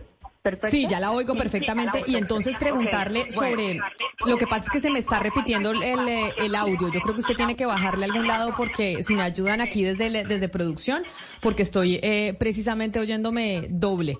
Sí, 0.69 0.87
ya 0.87 0.99
la 0.99 1.11
oigo 1.11 1.35
perfectamente. 1.35 2.03
y 2.07 2.15
entonces 2.15 2.57
preguntarle 2.57 3.31
sobre. 3.31 3.79
Lo 4.25 4.37
que 4.37 4.47
pasa 4.47 4.65
es 4.65 4.69
que 4.69 4.79
se 4.79 4.89
me 4.89 4.99
está 4.99 5.19
repitiendo 5.19 5.73
eh, 5.73 6.31
el, 6.37 6.55
audio. 6.55 6.89
Yo 6.89 7.01
creo 7.01 7.15
que 7.15 7.21
usted 7.21 7.35
tiene 7.35 7.55
que 7.55 7.65
bajarle 7.65 8.05
a 8.05 8.07
algún 8.07 8.27
lado 8.27 8.53
porque 8.55 9.03
si 9.03 9.15
me 9.15 9.23
ayudan 9.23 9.61
aquí 9.61 9.83
desde, 9.83 10.23
desde 10.25 10.49
producción, 10.49 11.03
porque 11.41 11.63
estoy 11.63 11.99
eh, 12.01 12.35
precisamente 12.39 12.99
oyéndome 12.99 13.67
doble. 13.69 14.17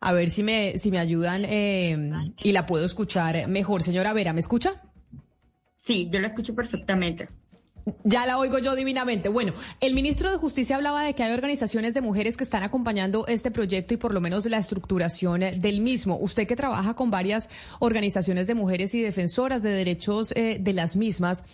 A 0.00 0.12
ver 0.12 0.30
si 0.30 0.42
me, 0.42 0.78
si 0.78 0.90
me 0.90 0.98
ayudan 0.98 1.44
eh, 1.44 2.34
y 2.42 2.52
la 2.52 2.66
puedo 2.66 2.84
escuchar 2.84 3.48
mejor. 3.48 3.82
Señora 3.82 4.12
Vera, 4.12 4.32
¿me 4.32 4.40
escucha? 4.40 4.82
Sí, 5.76 6.08
yo 6.10 6.20
la 6.20 6.28
escucho 6.28 6.54
perfectamente. 6.54 7.28
Ya 8.04 8.26
la 8.26 8.38
oigo 8.38 8.58
yo 8.58 8.74
divinamente. 8.74 9.28
Bueno, 9.28 9.52
el 9.80 9.94
ministro 9.94 10.30
de 10.30 10.36
Justicia 10.36 10.76
hablaba 10.76 11.02
de 11.02 11.14
que 11.14 11.22
hay 11.22 11.32
organizaciones 11.32 11.94
de 11.94 12.00
mujeres 12.00 12.36
que 12.36 12.44
están 12.44 12.62
acompañando 12.62 13.26
este 13.26 13.50
proyecto 13.50 13.94
y 13.94 13.96
por 13.96 14.14
lo 14.14 14.20
menos 14.20 14.46
la 14.46 14.58
estructuración 14.58 15.40
del 15.40 15.80
mismo. 15.80 16.18
Usted 16.20 16.46
que 16.46 16.56
trabaja 16.56 16.94
con 16.94 17.10
varias 17.10 17.50
organizaciones 17.78 18.46
de 18.46 18.54
mujeres 18.54 18.94
y 18.94 19.02
defensoras 19.02 19.62
de 19.62 19.70
derechos 19.70 20.32
eh, 20.36 20.58
de 20.60 20.72
las 20.72 20.96
mismas, 20.96 21.44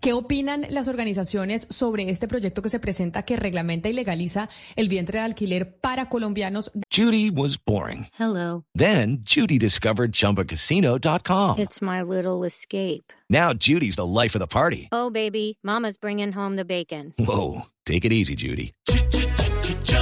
¿qué 0.00 0.12
opinan 0.12 0.66
las 0.70 0.88
organizaciones 0.88 1.66
sobre 1.70 2.10
este 2.10 2.28
proyecto 2.28 2.62
que 2.62 2.70
se 2.70 2.80
presenta 2.80 3.24
que 3.24 3.36
reglamenta 3.36 3.88
y 3.88 3.92
legaliza 3.92 4.48
el 4.76 4.88
vientre 4.88 5.18
de 5.18 5.24
alquiler 5.24 5.78
para 5.80 6.08
colombianos? 6.08 6.70
Judy 6.90 7.30
was 7.30 7.58
boring. 7.58 8.06
Hello. 8.18 8.64
Then 8.74 9.18
Judy 9.24 9.58
discovered 9.58 10.12
chumbacasino.com. 10.12 11.58
It's 11.58 11.80
my 11.80 12.02
little 12.02 12.44
escape. 12.44 13.12
Now 13.28 13.52
Judy's 13.52 13.96
the 13.96 14.06
life 14.06 14.34
of 14.34 14.40
the 14.40 14.46
party. 14.46 14.88
Oh, 14.92 15.10
baby, 15.10 15.58
Mama's 15.62 15.96
bringing 15.96 16.32
home 16.32 16.56
the 16.56 16.64
bacon. 16.64 17.14
Whoa. 17.18 17.66
Take 17.84 18.04
it 18.04 18.12
easy, 18.12 18.34
Judy. 18.34 18.72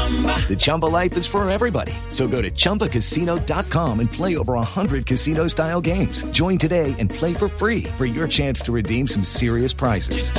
The 0.04 0.56
Chumba 0.56 0.86
life 0.86 1.16
is 1.16 1.26
for 1.26 1.48
everybody. 1.50 1.92
So 2.10 2.28
go 2.28 2.42
to 2.42 2.50
ChumbaCasino.com 2.50 4.00
and 4.00 4.12
play 4.12 4.36
over 4.36 4.52
100 4.54 5.06
casino 5.06 5.48
style 5.48 5.80
games. 5.80 6.24
Join 6.26 6.58
today 6.58 6.94
and 6.98 7.08
play 7.08 7.34
for 7.34 7.48
free 7.48 7.84
for 7.96 8.04
your 8.04 8.28
chance 8.28 8.60
to 8.62 8.72
redeem 8.72 9.06
some 9.06 9.24
serious 9.24 9.72
prizes. 9.72 10.30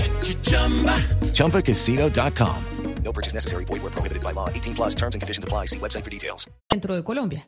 ChumbaCasino.com. 1.34 2.66
No 3.04 3.14
purchase 3.14 3.34
necessary. 3.34 3.66
Void 3.66 3.82
where 3.84 3.92
prohibited 3.92 4.24
by 4.24 4.32
law. 4.34 4.50
18 4.50 4.76
plus 4.76 4.96
terms 4.96 5.16
and 5.16 5.22
conditions 5.22 5.44
apply. 5.44 5.66
See 5.66 5.80
website 5.80 6.04
for 6.04 6.10
details. 6.10 6.50
Dentro 6.70 6.96
de 6.96 7.04
Colombia. 7.04 7.48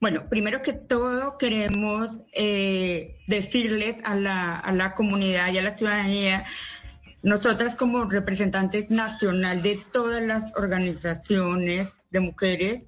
Bueno, 0.00 0.28
primero 0.28 0.62
que 0.62 0.72
todo 0.72 1.36
queremos 1.38 2.22
eh, 2.32 3.16
decirles 3.26 3.96
a 4.04 4.14
la, 4.14 4.56
a 4.56 4.72
la 4.72 4.94
comunidad 4.94 5.52
y 5.52 5.58
a 5.58 5.62
la 5.62 5.76
ciudadanía 5.76 6.44
nosotras 7.22 7.74
como 7.74 8.04
representantes 8.04 8.90
nacional 8.90 9.62
de 9.62 9.80
todas 9.92 10.22
las 10.22 10.52
organizaciones 10.56 12.04
de 12.10 12.20
mujeres 12.20 12.86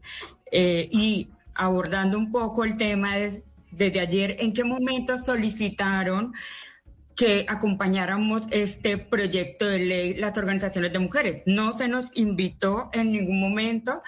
eh, 0.52 0.88
y 0.90 1.30
abordando 1.54 2.16
un 2.16 2.30
poco 2.30 2.64
el 2.64 2.76
tema 2.76 3.16
desde 3.70 4.00
ayer, 4.00 4.36
¿en 4.38 4.52
qué 4.52 4.64
momento 4.64 5.18
solicitaron 5.18 6.32
que 7.16 7.44
acompañáramos 7.48 8.44
este 8.50 8.96
proyecto 8.96 9.66
de 9.66 9.80
ley 9.80 10.14
las 10.14 10.38
organizaciones 10.38 10.92
de 10.92 10.98
mujeres? 11.00 11.42
No 11.44 11.76
se 11.76 11.88
nos 11.88 12.06
invitó 12.14 12.88
en 12.92 13.12
ningún 13.12 13.40
momento 13.40 14.02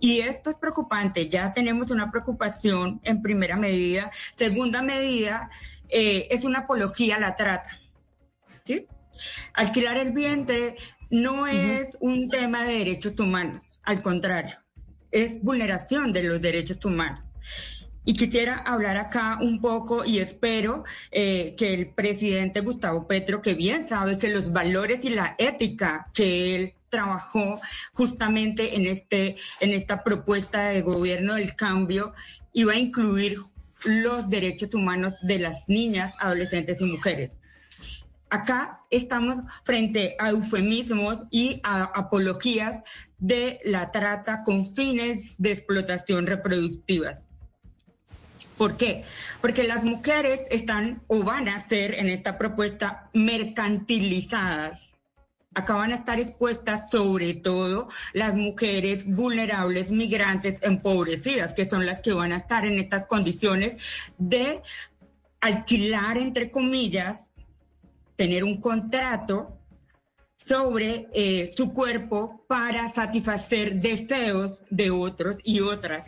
y 0.00 0.20
esto 0.20 0.50
es 0.50 0.56
preocupante. 0.56 1.28
Ya 1.28 1.52
tenemos 1.52 1.90
una 1.90 2.10
preocupación 2.10 3.00
en 3.04 3.22
primera 3.22 3.56
medida. 3.56 4.10
Segunda 4.34 4.82
medida, 4.82 5.50
eh, 5.88 6.26
es 6.30 6.44
una 6.44 6.60
apología 6.60 7.16
a 7.16 7.20
la 7.20 7.36
trata. 7.36 7.78
¿Sí? 8.64 8.86
Alquilar 9.54 9.98
el 9.98 10.12
vientre 10.12 10.76
no 11.10 11.46
es 11.46 11.96
un 12.00 12.28
tema 12.28 12.64
de 12.66 12.78
derechos 12.78 13.18
humanos, 13.18 13.62
al 13.82 14.02
contrario, 14.02 14.56
es 15.10 15.42
vulneración 15.42 16.12
de 16.12 16.24
los 16.24 16.40
derechos 16.40 16.84
humanos. 16.84 17.24
Y 18.04 18.14
quisiera 18.14 18.56
hablar 18.56 18.96
acá 18.96 19.38
un 19.38 19.60
poco 19.60 20.02
y 20.02 20.18
espero 20.18 20.84
eh, 21.10 21.54
que 21.58 21.74
el 21.74 21.90
presidente 21.90 22.60
Gustavo 22.60 23.06
Petro, 23.06 23.42
que 23.42 23.52
bien 23.54 23.82
sabe 23.86 24.18
que 24.18 24.28
los 24.28 24.50
valores 24.50 25.04
y 25.04 25.10
la 25.10 25.34
ética 25.36 26.08
que 26.14 26.54
él 26.54 26.74
trabajó 26.88 27.60
justamente 27.92 28.76
en, 28.76 28.86
este, 28.86 29.36
en 29.60 29.74
esta 29.74 30.02
propuesta 30.02 30.68
de 30.68 30.80
gobierno 30.80 31.34
del 31.34 31.54
cambio, 31.54 32.14
iba 32.54 32.72
a 32.72 32.78
incluir 32.78 33.36
los 33.84 34.28
derechos 34.30 34.74
humanos 34.74 35.16
de 35.22 35.38
las 35.38 35.68
niñas, 35.68 36.14
adolescentes 36.18 36.80
y 36.80 36.86
mujeres. 36.86 37.34
Acá 38.30 38.80
estamos 38.90 39.38
frente 39.64 40.14
a 40.18 40.30
eufemismos 40.30 41.22
y 41.30 41.60
a 41.64 41.84
apologías 41.84 42.82
de 43.18 43.58
la 43.64 43.90
trata 43.90 44.42
con 44.42 44.74
fines 44.74 45.34
de 45.38 45.52
explotación 45.52 46.26
reproductivas. 46.26 47.22
¿Por 48.58 48.76
qué? 48.76 49.04
Porque 49.40 49.62
las 49.62 49.84
mujeres 49.84 50.42
están 50.50 51.00
o 51.06 51.22
van 51.22 51.48
a 51.48 51.66
ser 51.68 51.94
en 51.94 52.08
esta 52.08 52.36
propuesta 52.36 53.08
mercantilizadas. 53.14 54.80
Acá 55.54 55.74
van 55.74 55.92
a 55.92 55.96
estar 55.96 56.20
expuestas 56.20 56.90
sobre 56.90 57.34
todo 57.34 57.88
las 58.12 58.34
mujeres 58.34 59.06
vulnerables, 59.06 59.90
migrantes, 59.90 60.58
empobrecidas, 60.62 61.54
que 61.54 61.64
son 61.64 61.86
las 61.86 62.02
que 62.02 62.12
van 62.12 62.32
a 62.32 62.36
estar 62.36 62.66
en 62.66 62.78
estas 62.78 63.06
condiciones 63.06 63.76
de 64.18 64.60
alquilar, 65.40 66.18
entre 66.18 66.50
comillas, 66.50 67.27
tener 68.18 68.42
un 68.42 68.60
contrato 68.60 69.56
sobre 70.34 71.06
eh, 71.14 71.52
su 71.56 71.72
cuerpo 71.72 72.44
para 72.48 72.92
satisfacer 72.92 73.80
deseos 73.80 74.60
de 74.70 74.90
otros 74.90 75.36
y 75.44 75.60
otras. 75.60 76.04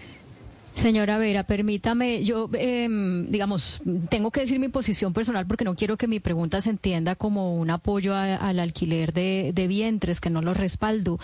Señora 0.74 1.18
Vera, 1.18 1.44
permítame, 1.44 2.24
yo, 2.24 2.48
em, 2.54 3.30
digamos, 3.30 3.82
tengo 4.08 4.30
que 4.30 4.40
decir 4.40 4.58
mi 4.58 4.68
posición 4.68 5.12
personal 5.12 5.46
porque 5.46 5.64
no 5.64 5.76
quiero 5.76 5.96
que 5.96 6.08
mi 6.08 6.20
pregunta 6.20 6.60
se 6.60 6.70
entienda 6.70 7.14
como 7.14 7.54
un 7.54 7.70
apoyo 7.70 8.14
al 8.14 8.58
alquiler 8.58 9.12
de, 9.12 9.52
de, 9.54 9.66
vientres, 9.68 10.20
que 10.20 10.30
no 10.30 10.42
lo 10.42 10.54
respaldo, 10.54 11.20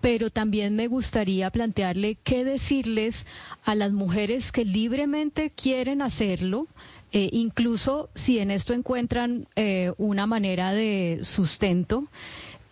pero 0.00 0.30
también 0.30 0.74
me 0.74 0.88
gustaría 0.88 1.50
plantearle 1.50 2.16
qué 2.24 2.44
decirles 2.44 3.26
a 3.64 3.74
las 3.74 3.92
mujeres 3.92 4.52
que 4.52 4.64
libremente 4.64 5.50
quieren 5.50 6.00
hacerlo, 6.00 6.66
eh, 7.14 7.28
incluso 7.30 8.10
si 8.16 8.40
en 8.40 8.50
esto 8.50 8.74
encuentran 8.74 9.46
eh, 9.54 9.92
una 9.98 10.26
manera 10.26 10.72
de 10.72 11.20
sustento. 11.22 12.08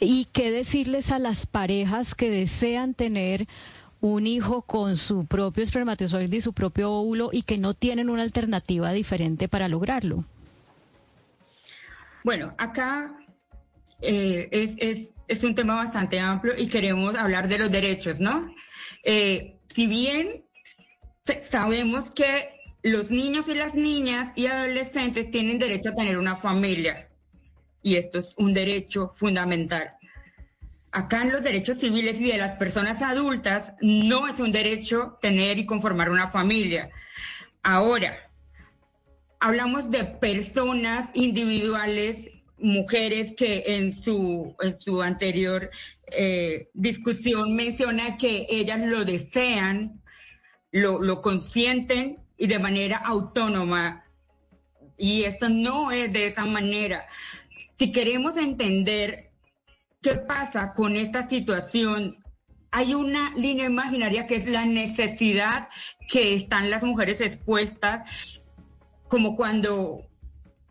¿Y 0.00 0.24
qué 0.32 0.50
decirles 0.50 1.12
a 1.12 1.20
las 1.20 1.46
parejas 1.46 2.16
que 2.16 2.28
desean 2.28 2.94
tener 2.94 3.46
un 4.00 4.26
hijo 4.26 4.62
con 4.62 4.96
su 4.96 5.26
propio 5.26 5.62
espermatozoide 5.62 6.38
y 6.38 6.40
su 6.40 6.54
propio 6.54 6.90
óvulo 6.90 7.30
y 7.32 7.42
que 7.42 7.56
no 7.56 7.74
tienen 7.74 8.10
una 8.10 8.22
alternativa 8.22 8.90
diferente 8.90 9.46
para 9.46 9.68
lograrlo? 9.68 10.24
Bueno, 12.24 12.52
acá 12.58 13.14
eh, 14.00 14.48
es, 14.50 14.74
es, 14.78 15.08
es, 15.28 15.44
un 15.44 15.54
tema 15.54 15.76
bastante 15.76 16.18
amplio 16.18 16.54
y 16.58 16.66
queremos 16.66 17.14
hablar 17.14 17.46
de 17.46 17.58
los 17.58 17.70
derechos, 17.70 18.18
¿no? 18.18 18.52
si 19.04 19.86
bien 19.86 20.44
sabemos 21.48 22.10
que 22.10 22.61
los 22.82 23.10
niños 23.10 23.48
y 23.48 23.54
las 23.54 23.74
niñas 23.74 24.32
y 24.34 24.46
adolescentes 24.46 25.30
tienen 25.30 25.58
derecho 25.58 25.90
a 25.90 25.94
tener 25.94 26.18
una 26.18 26.36
familia 26.36 27.08
y 27.82 27.96
esto 27.96 28.18
es 28.18 28.28
un 28.36 28.52
derecho 28.52 29.10
fundamental. 29.14 29.94
Acá 30.92 31.22
en 31.22 31.32
los 31.32 31.42
derechos 31.42 31.78
civiles 31.78 32.20
y 32.20 32.30
de 32.30 32.38
las 32.38 32.54
personas 32.54 33.02
adultas 33.02 33.72
no 33.80 34.28
es 34.28 34.40
un 34.40 34.52
derecho 34.52 35.18
tener 35.20 35.58
y 35.58 35.66
conformar 35.66 36.10
una 36.10 36.30
familia. 36.30 36.90
Ahora, 37.62 38.30
hablamos 39.40 39.90
de 39.90 40.04
personas 40.04 41.10
individuales, 41.14 42.28
mujeres 42.58 43.32
que 43.36 43.64
en 43.66 43.92
su, 43.92 44.54
en 44.60 44.78
su 44.78 45.02
anterior 45.02 45.70
eh, 46.06 46.68
discusión 46.74 47.56
menciona 47.56 48.16
que 48.16 48.46
ellas 48.50 48.80
lo 48.80 49.04
desean, 49.04 50.02
lo, 50.70 51.00
lo 51.00 51.22
consienten 51.22 52.21
y 52.42 52.48
de 52.48 52.58
manera 52.58 52.96
autónoma. 52.96 54.04
Y 54.98 55.22
esto 55.22 55.48
no 55.48 55.92
es 55.92 56.12
de 56.12 56.26
esa 56.26 56.44
manera. 56.44 57.06
Si 57.76 57.92
queremos 57.92 58.36
entender 58.36 59.30
qué 60.02 60.16
pasa 60.16 60.74
con 60.74 60.96
esta 60.96 61.28
situación, 61.28 62.16
hay 62.72 62.94
una 62.94 63.32
línea 63.36 63.66
imaginaria 63.66 64.24
que 64.24 64.34
es 64.34 64.48
la 64.48 64.64
necesidad 64.64 65.68
que 66.08 66.34
están 66.34 66.68
las 66.68 66.82
mujeres 66.82 67.20
expuestas, 67.20 68.44
como 69.06 69.36
cuando 69.36 70.04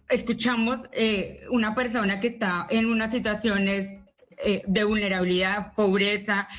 escuchamos 0.10 0.80
eh, 0.92 1.40
una 1.52 1.74
persona 1.74 2.20
que 2.20 2.28
está 2.28 2.68
en 2.70 2.88
unas 2.88 3.12
situaciones 3.12 3.98
eh, 4.44 4.62
de 4.68 4.84
vulnerabilidad, 4.84 5.74
pobreza 5.74 6.50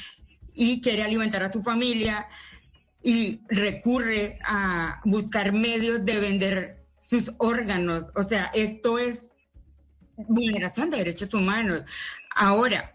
y 0.54 0.80
quiere 0.80 1.02
alimentar 1.02 1.42
a 1.42 1.52
su 1.52 1.62
familia 1.62 2.26
y 3.02 3.40
recurre 3.48 4.38
a 4.44 5.00
buscar 5.04 5.52
medios 5.52 6.04
de 6.04 6.20
vender 6.20 6.84
sus 7.00 7.30
órganos. 7.38 8.04
O 8.14 8.22
sea, 8.22 8.50
esto 8.54 8.98
es 8.98 9.24
vulneración 10.16 10.90
de 10.90 10.98
derechos 10.98 11.34
humanos. 11.34 11.82
Ahora, 12.34 12.92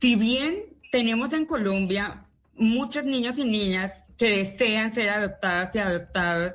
si 0.00 0.16
bien 0.16 0.64
tenemos 0.90 1.32
en 1.32 1.46
Colombia 1.46 2.24
muchos 2.54 3.04
niños 3.04 3.38
y 3.38 3.44
niñas 3.44 4.04
que 4.16 4.38
desean 4.38 4.92
ser 4.92 5.10
adoptadas 5.10 5.74
y 5.74 5.78
adoptados, 5.78 6.54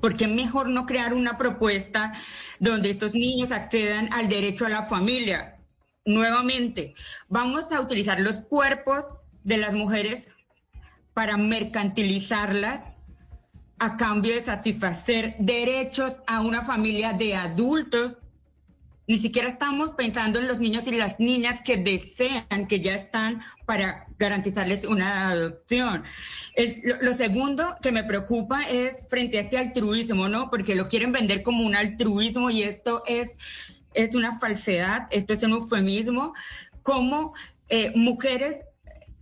¿por 0.00 0.16
qué 0.16 0.26
mejor 0.26 0.68
no 0.68 0.86
crear 0.86 1.14
una 1.14 1.38
propuesta 1.38 2.12
donde 2.58 2.90
estos 2.90 3.14
niños 3.14 3.52
accedan 3.52 4.12
al 4.12 4.28
derecho 4.28 4.66
a 4.66 4.70
la 4.70 4.86
familia? 4.86 5.56
Nuevamente, 6.04 6.94
vamos 7.28 7.70
a 7.72 7.80
utilizar 7.80 8.18
los 8.20 8.40
cuerpos 8.40 9.04
de 9.44 9.58
las 9.58 9.74
mujeres 9.74 10.28
para 11.14 11.36
mercantilizarla 11.36 12.94
a 13.78 13.96
cambio 13.96 14.34
de 14.34 14.42
satisfacer 14.42 15.36
derechos 15.38 16.14
a 16.26 16.42
una 16.42 16.64
familia 16.64 17.12
de 17.14 17.34
adultos 17.34 18.16
Ni 19.06 19.18
siquiera 19.18 19.48
estamos 19.48 19.90
pensando 19.96 20.38
en 20.38 20.46
los 20.46 20.60
niños 20.60 20.86
y 20.86 20.92
las 20.92 21.18
niñas 21.18 21.62
que 21.64 21.76
desean, 21.76 22.68
que 22.68 22.80
ya 22.80 22.94
están 22.94 23.40
para 23.66 24.06
garantizarles 24.20 24.84
una 24.84 25.30
adopción. 25.30 26.04
lo, 27.00 27.12
segundo 27.14 27.74
que 27.82 27.90
me 27.90 28.04
preocupa 28.04 28.62
es 28.68 29.04
frente 29.10 29.38
a 29.38 29.40
este 29.40 29.58
altruismo, 29.58 30.28
¿no? 30.28 30.48
Porque 30.48 30.76
lo 30.76 30.86
quieren 30.86 31.10
vender 31.10 31.42
como 31.42 31.66
un 31.66 31.74
altruismo 31.74 32.50
y 32.50 32.62
esto 32.62 33.02
es, 33.04 33.36
es 33.94 34.14
una 34.14 34.38
falsedad, 34.38 35.08
esto 35.10 35.32
es 35.32 35.42
un 35.42 35.54
eufemismo, 35.54 36.32
como 36.84 37.34
eh, 37.68 37.90
mujeres 37.96 38.60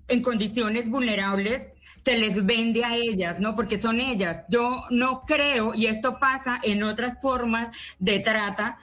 en 0.09 0.21
condiciones 0.21 0.90
vulnerables 0.90 1.68
se 2.05 2.19
les 2.19 2.45
vende 2.45 2.85
a 2.85 2.95
ellas, 2.95 3.38
¿no? 3.40 3.55
Porque 3.55 3.78
son 3.78 4.00
ellas. 4.00 4.45
Yo 4.49 4.85
no 4.90 5.23
creo, 5.26 5.75
y 5.75 5.87
esto 5.87 6.19
pasa 6.19 6.59
en 6.62 6.83
otras 6.83 7.21
formas 7.21 7.76
de 7.99 8.21
trata, 8.21 8.78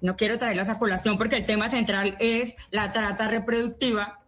no 0.00 0.16
quiero 0.16 0.38
traerlas 0.38 0.68
a 0.68 0.78
colación 0.78 1.18
porque 1.18 1.36
el 1.36 1.46
tema 1.46 1.68
central 1.68 2.16
es 2.18 2.54
la 2.70 2.92
trata 2.92 3.28
reproductiva, 3.28 4.20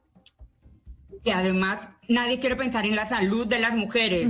que 1.25 1.33
además 1.33 1.79
nadie 2.09 2.41
quiere 2.41 2.57
pensar 2.57 2.85
en 2.85 2.97
la 2.97 3.07
salud 3.07 3.47
de 3.47 3.61
las 3.61 3.75
mujeres. 3.75 4.29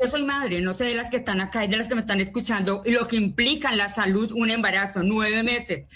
Yo 0.00 0.08
soy 0.08 0.24
madre, 0.24 0.60
no 0.60 0.74
sé 0.74 0.86
de 0.86 0.96
las 0.96 1.10
que 1.10 1.18
están 1.18 1.40
acá 1.40 1.64
y 1.64 1.68
de 1.68 1.76
las 1.76 1.88
que 1.88 1.94
me 1.94 2.00
están 2.00 2.20
escuchando, 2.20 2.82
y 2.84 2.90
lo 2.90 3.06
que 3.06 3.16
implica 3.16 3.70
en 3.70 3.78
la 3.78 3.94
salud 3.94 4.32
un 4.32 4.50
embarazo, 4.50 5.02
nueve 5.02 5.42
meses. 5.42 5.86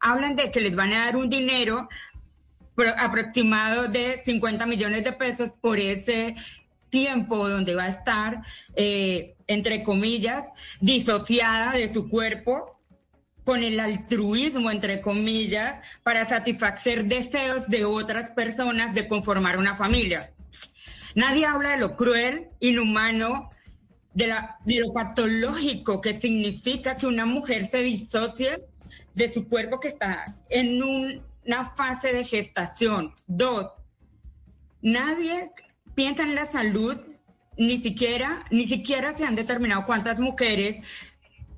Hablan 0.00 0.36
de 0.36 0.50
que 0.50 0.60
les 0.60 0.74
van 0.74 0.92
a 0.92 1.06
dar 1.06 1.16
un 1.16 1.30
dinero 1.30 1.88
aproximado 2.88 3.88
de 3.88 4.20
50 4.24 4.66
millones 4.66 5.04
de 5.04 5.12
pesos 5.12 5.50
por 5.60 5.78
ese 5.78 6.34
tiempo 6.90 7.48
donde 7.48 7.74
va 7.74 7.84
a 7.84 7.88
estar, 7.88 8.42
eh, 8.76 9.34
entre 9.46 9.82
comillas, 9.82 10.46
disociada 10.80 11.72
de 11.72 11.92
su 11.92 12.08
cuerpo 12.08 12.78
con 13.44 13.64
el 13.64 13.80
altruismo, 13.80 14.70
entre 14.70 15.00
comillas, 15.00 15.84
para 16.02 16.28
satisfacer 16.28 17.06
deseos 17.06 17.66
de 17.66 17.84
otras 17.84 18.30
personas 18.30 18.94
de 18.94 19.08
conformar 19.08 19.58
una 19.58 19.76
familia. 19.76 20.32
Nadie 21.14 21.46
habla 21.46 21.70
de 21.70 21.78
lo 21.78 21.96
cruel, 21.96 22.48
inhumano, 22.60 23.50
de, 24.14 24.26
la, 24.28 24.58
de 24.64 24.80
lo 24.80 24.92
patológico 24.92 26.00
que 26.00 26.20
significa 26.20 26.96
que 26.96 27.06
una 27.06 27.26
mujer 27.26 27.66
se 27.66 27.78
disocie 27.78 28.64
de 29.14 29.32
su 29.32 29.48
cuerpo 29.48 29.80
que 29.80 29.88
está 29.88 30.24
en 30.48 30.82
un 30.82 31.22
una 31.46 31.70
fase 31.74 32.12
de 32.12 32.24
gestación. 32.24 33.12
Dos, 33.26 33.72
nadie 34.80 35.50
piensa 35.94 36.22
en 36.22 36.34
la 36.34 36.46
salud, 36.46 36.96
ni 37.56 37.78
siquiera, 37.78 38.44
ni 38.50 38.64
siquiera 38.64 39.16
se 39.16 39.24
han 39.24 39.34
determinado 39.34 39.84
cuántas 39.84 40.18
mujeres 40.18 40.86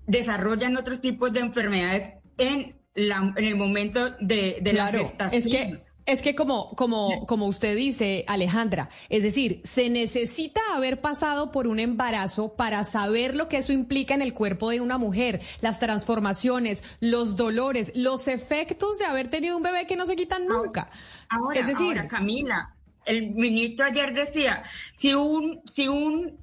desarrollan 0.06 0.76
otros 0.76 1.00
tipos 1.00 1.32
de 1.32 1.40
enfermedades 1.40 2.10
en, 2.38 2.76
la, 2.94 3.32
en 3.36 3.44
el 3.44 3.56
momento 3.56 4.10
de, 4.20 4.60
la 4.72 4.88
gestación. 4.88 5.42
Es 5.42 5.48
que 5.48 5.83
es 6.06 6.22
que 6.22 6.34
como, 6.34 6.74
como, 6.76 7.26
como 7.26 7.46
usted 7.46 7.76
dice, 7.76 8.24
Alejandra, 8.28 8.90
es 9.08 9.22
decir, 9.22 9.60
se 9.64 9.88
necesita 9.88 10.60
haber 10.74 11.00
pasado 11.00 11.50
por 11.50 11.66
un 11.66 11.80
embarazo 11.80 12.54
para 12.54 12.84
saber 12.84 13.34
lo 13.34 13.48
que 13.48 13.58
eso 13.58 13.72
implica 13.72 14.14
en 14.14 14.22
el 14.22 14.34
cuerpo 14.34 14.70
de 14.70 14.80
una 14.80 14.98
mujer, 14.98 15.40
las 15.60 15.80
transformaciones, 15.80 16.84
los 17.00 17.36
dolores, 17.36 17.92
los 17.94 18.28
efectos 18.28 18.98
de 18.98 19.06
haber 19.06 19.28
tenido 19.28 19.56
un 19.56 19.62
bebé 19.62 19.86
que 19.86 19.96
no 19.96 20.04
se 20.04 20.16
quitan 20.16 20.46
nunca. 20.46 20.90
Ahora, 21.28 21.60
es 21.60 21.66
decir, 21.66 22.06
Camila, 22.08 22.74
el 23.06 23.30
ministro 23.30 23.86
ayer 23.86 24.12
decía, 24.12 24.62
si 24.96 25.14
un, 25.14 25.62
si 25.64 25.88
un 25.88 26.38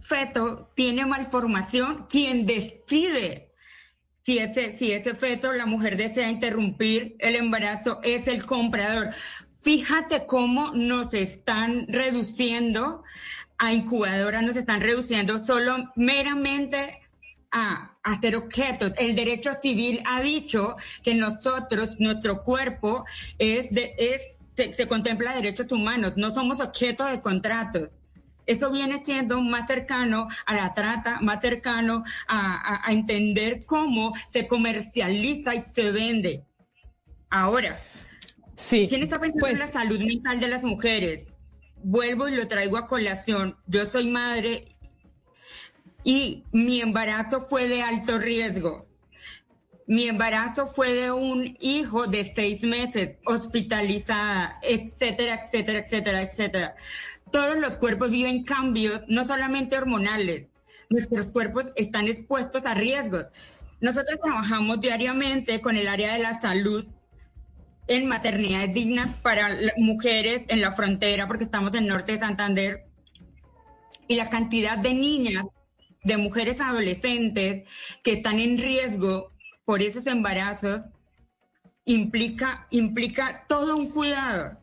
feto 0.00 0.70
tiene 0.74 1.04
malformación, 1.04 2.06
quien 2.08 2.46
decide 2.46 3.45
si 4.26 4.40
ese, 4.40 4.72
si 4.72 4.90
ese 4.90 5.14
feto, 5.14 5.52
la 5.52 5.66
mujer 5.66 5.96
desea 5.96 6.28
interrumpir 6.28 7.14
el 7.20 7.36
embarazo, 7.36 8.00
es 8.02 8.26
el 8.26 8.44
comprador. 8.44 9.10
Fíjate 9.62 10.26
cómo 10.26 10.72
nos 10.72 11.14
están 11.14 11.86
reduciendo 11.86 13.04
a 13.56 13.72
incubadoras, 13.72 14.42
nos 14.42 14.56
están 14.56 14.80
reduciendo 14.80 15.44
solo 15.44 15.92
meramente 15.94 17.02
a 17.52 17.96
hacer 18.02 18.34
objetos. 18.34 18.94
El 18.98 19.14
derecho 19.14 19.52
civil 19.62 20.02
ha 20.04 20.20
dicho 20.20 20.74
que 21.04 21.14
nosotros, 21.14 21.90
nuestro 22.00 22.42
cuerpo, 22.42 23.04
es 23.38 23.70
de, 23.70 23.94
es, 23.96 24.76
se 24.76 24.88
contempla 24.88 25.36
derechos 25.36 25.70
humanos, 25.70 26.14
no 26.16 26.34
somos 26.34 26.58
objetos 26.58 27.08
de 27.12 27.20
contratos. 27.20 27.90
Eso 28.46 28.70
viene 28.70 29.04
siendo 29.04 29.40
más 29.40 29.66
cercano 29.66 30.28
a 30.46 30.54
la 30.54 30.72
trata, 30.72 31.20
más 31.20 31.40
cercano 31.40 32.04
a, 32.28 32.82
entender 32.88 33.66
cómo 33.66 34.14
se 34.32 34.46
comercializa 34.46 35.54
y 35.54 35.62
se 35.74 35.90
vende. 35.90 36.44
Ahora, 37.28 37.78
sí, 38.54 38.86
¿quién 38.88 39.02
está 39.02 39.18
pensando 39.18 39.48
en 39.48 39.58
la 39.58 39.64
pues 39.64 39.72
salud 39.72 39.98
mental 39.98 40.38
de 40.38 40.48
las 40.48 40.62
mujeres? 40.62 41.32
Vuelvo 41.82 42.28
y 42.28 42.36
lo 42.36 42.46
traigo 42.46 42.76
a 42.76 42.86
colación. 42.86 43.56
Yo 43.66 43.86
soy 43.86 44.10
madre 44.10 44.76
y 46.04 46.44
mi 46.52 46.80
embarazo 46.80 47.40
fue 47.40 47.66
de 47.66 47.82
alto 47.82 48.18
riesgo. 48.18 48.86
Mi 49.88 50.08
embarazo 50.08 50.66
fue 50.66 50.94
de 50.94 51.12
un 51.12 51.56
hijo 51.60 52.06
de 52.06 52.32
seis 52.34 52.62
meses, 52.62 53.18
hospitalizada, 53.24 54.58
etcétera, 54.62 55.42
etcétera, 55.44 55.78
etcétera, 55.78 56.22
etcétera 56.22 56.74
todos 57.30 57.58
los 57.58 57.76
cuerpos 57.76 58.10
viven 58.10 58.44
cambios, 58.44 59.02
no 59.08 59.26
solamente 59.26 59.76
hormonales. 59.76 60.46
Nuestros 60.88 61.30
cuerpos 61.30 61.72
están 61.74 62.08
expuestos 62.08 62.64
a 62.66 62.74
riesgos. 62.74 63.26
Nosotros 63.80 64.20
trabajamos 64.20 64.80
diariamente 64.80 65.60
con 65.60 65.76
el 65.76 65.88
área 65.88 66.14
de 66.14 66.20
la 66.20 66.40
salud 66.40 66.86
en 67.88 68.06
maternidades 68.06 68.72
dignas 68.72 69.16
para 69.18 69.56
mujeres 69.76 70.42
en 70.48 70.60
la 70.60 70.72
frontera, 70.72 71.26
porque 71.26 71.44
estamos 71.44 71.74
en 71.74 71.84
el 71.84 71.88
norte 71.88 72.12
de 72.12 72.18
Santander. 72.18 72.86
Y 74.08 74.14
la 74.14 74.30
cantidad 74.30 74.78
de 74.78 74.94
niñas, 74.94 75.44
de 76.04 76.16
mujeres 76.16 76.60
adolescentes 76.60 77.68
que 78.02 78.12
están 78.12 78.38
en 78.38 78.58
riesgo 78.58 79.32
por 79.66 79.82
esos 79.82 80.06
embarazos 80.06 80.80
implica, 81.84 82.66
implica 82.70 83.44
todo 83.46 83.76
un 83.76 83.90
cuidado. 83.90 84.56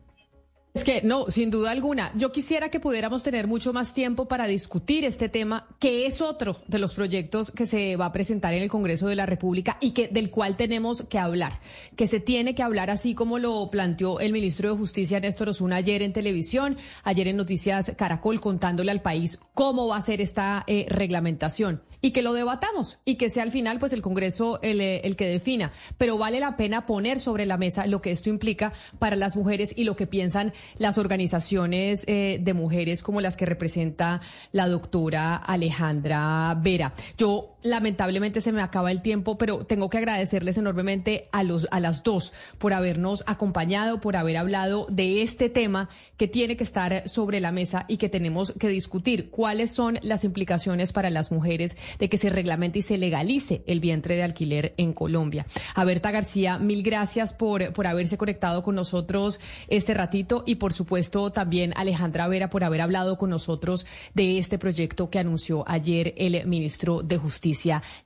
Es 0.74 0.82
que 0.82 1.02
no, 1.02 1.30
sin 1.30 1.52
duda 1.52 1.70
alguna. 1.70 2.10
Yo 2.16 2.32
quisiera 2.32 2.68
que 2.68 2.80
pudiéramos 2.80 3.22
tener 3.22 3.46
mucho 3.46 3.72
más 3.72 3.94
tiempo 3.94 4.26
para 4.26 4.48
discutir 4.48 5.04
este 5.04 5.28
tema, 5.28 5.68
que 5.78 6.06
es 6.06 6.20
otro 6.20 6.56
de 6.66 6.80
los 6.80 6.94
proyectos 6.94 7.52
que 7.52 7.64
se 7.64 7.94
va 7.94 8.06
a 8.06 8.12
presentar 8.12 8.54
en 8.54 8.62
el 8.64 8.68
Congreso 8.68 9.06
de 9.06 9.14
la 9.14 9.24
República 9.24 9.76
y 9.80 9.92
que 9.92 10.08
del 10.08 10.30
cual 10.30 10.56
tenemos 10.56 11.04
que 11.04 11.20
hablar, 11.20 11.52
que 11.94 12.08
se 12.08 12.18
tiene 12.18 12.56
que 12.56 12.64
hablar 12.64 12.90
así 12.90 13.14
como 13.14 13.38
lo 13.38 13.70
planteó 13.70 14.18
el 14.18 14.32
ministro 14.32 14.68
de 14.68 14.76
Justicia 14.76 15.20
Néstor 15.20 15.50
Osuna 15.50 15.76
ayer 15.76 16.02
en 16.02 16.12
televisión, 16.12 16.76
ayer 17.04 17.28
en 17.28 17.36
Noticias 17.36 17.92
Caracol 17.96 18.40
contándole 18.40 18.90
al 18.90 19.00
país 19.00 19.38
cómo 19.54 19.86
va 19.86 19.98
a 19.98 20.02
ser 20.02 20.20
esta 20.20 20.64
eh, 20.66 20.86
reglamentación 20.88 21.82
y 22.04 22.10
que 22.10 22.20
lo 22.20 22.34
debatamos 22.34 22.98
y 23.06 23.14
que 23.14 23.30
sea 23.30 23.44
al 23.44 23.50
final 23.50 23.78
pues 23.78 23.94
el 23.94 24.02
Congreso 24.02 24.58
eh, 24.60 25.00
el, 25.04 25.16
que 25.16 25.26
defina. 25.26 25.72
Pero 25.96 26.18
vale 26.18 26.38
la 26.38 26.54
pena 26.54 26.84
poner 26.84 27.18
sobre 27.18 27.46
la 27.46 27.56
mesa 27.56 27.86
lo 27.86 28.02
que 28.02 28.10
esto 28.10 28.28
implica 28.28 28.74
para 28.98 29.16
las 29.16 29.36
mujeres 29.36 29.72
y 29.74 29.84
lo 29.84 29.96
que 29.96 30.06
piensan 30.06 30.52
las 30.76 30.98
organizaciones 30.98 32.04
eh, 32.06 32.40
de 32.42 32.52
mujeres 32.52 33.02
como 33.02 33.22
las 33.22 33.38
que 33.38 33.46
representa 33.46 34.20
la 34.52 34.68
doctora 34.68 35.36
Alejandra 35.36 36.54
Vera. 36.60 36.92
Yo 37.16 37.53
lamentablemente 37.64 38.40
se 38.40 38.52
me 38.52 38.62
acaba 38.62 38.92
el 38.92 39.02
tiempo, 39.02 39.36
pero 39.36 39.64
tengo 39.64 39.90
que 39.90 39.98
agradecerles 39.98 40.56
enormemente 40.56 41.28
a 41.32 41.42
los 41.42 41.66
a 41.72 41.80
las 41.80 42.04
dos 42.04 42.32
por 42.58 42.72
habernos 42.72 43.24
acompañado, 43.26 44.00
por 44.00 44.16
haber 44.16 44.36
hablado 44.36 44.86
de 44.88 45.22
este 45.22 45.48
tema 45.48 45.88
que 46.16 46.28
tiene 46.28 46.56
que 46.56 46.64
estar 46.64 47.08
sobre 47.08 47.40
la 47.40 47.50
mesa 47.50 47.86
y 47.88 47.96
que 47.96 48.08
tenemos 48.08 48.52
que 48.52 48.68
discutir. 48.68 49.30
¿Cuáles 49.30 49.72
son 49.72 49.98
las 50.02 50.24
implicaciones 50.24 50.92
para 50.92 51.10
las 51.10 51.32
mujeres 51.32 51.76
de 51.98 52.08
que 52.08 52.18
se 52.18 52.30
reglamente 52.30 52.80
y 52.80 52.82
se 52.82 52.98
legalice 52.98 53.62
el 53.66 53.80
vientre 53.80 54.16
de 54.16 54.22
alquiler 54.22 54.74
en 54.76 54.92
Colombia. 54.92 55.46
A 55.74 55.84
Berta 55.84 56.10
García, 56.10 56.58
mil 56.58 56.82
gracias 56.82 57.32
por, 57.32 57.72
por 57.72 57.86
haberse 57.86 58.18
conectado 58.18 58.62
con 58.62 58.74
nosotros 58.74 59.40
este 59.68 59.94
ratito 59.94 60.44
y 60.46 60.56
por 60.56 60.72
supuesto 60.72 61.30
también 61.32 61.72
Alejandra 61.76 62.28
Vera 62.28 62.50
por 62.50 62.64
haber 62.64 62.80
hablado 62.80 63.16
con 63.16 63.30
nosotros 63.30 63.86
de 64.14 64.38
este 64.38 64.58
proyecto 64.58 65.10
que 65.10 65.18
anunció 65.18 65.64
ayer 65.66 66.14
el 66.16 66.46
ministro 66.46 67.02
de 67.02 67.16
Justicia, 67.16 67.53